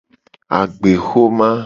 [0.59, 1.51] Agbexoma.